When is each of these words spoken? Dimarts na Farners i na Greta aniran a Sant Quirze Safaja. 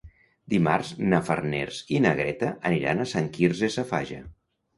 Dimarts 0.51 0.87
na 1.11 1.19
Farners 1.27 1.81
i 1.97 1.99
na 2.07 2.15
Greta 2.21 2.49
aniran 2.71 3.05
a 3.05 3.07
Sant 3.13 3.29
Quirze 3.37 3.71
Safaja. 3.79 4.25